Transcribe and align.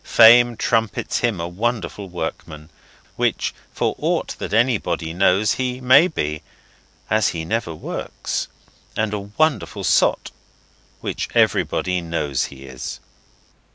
Fame 0.03 0.57
trumpets 0.57 1.19
him 1.19 1.39
a 1.39 1.47
wonderful 1.47 2.09
workman—which, 2.09 3.53
for 3.71 3.93
aught 3.99 4.35
that 4.39 4.51
anybody 4.51 5.13
knows, 5.13 5.51
he 5.53 5.79
may 5.79 6.07
be 6.07 6.41
(as 7.11 7.27
he 7.27 7.45
never 7.45 7.75
works); 7.75 8.47
and 8.97 9.13
a 9.13 9.19
wonderful 9.19 9.83
sot—which 9.83 11.29
everybody 11.35 12.01
knows 12.01 12.45
he 12.45 12.63
is. 12.65 12.99